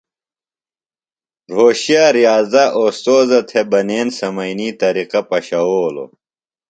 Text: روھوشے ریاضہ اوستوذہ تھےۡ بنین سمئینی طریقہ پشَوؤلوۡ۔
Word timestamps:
روھوشے 1.53 2.01
ریاضہ 2.15 2.63
اوستوذہ 2.77 3.39
تھےۡ 3.49 3.65
بنین 3.71 4.07
سمئینی 4.17 4.69
طریقہ 4.81 5.19
پشَوؤلوۡ۔ 5.29 6.09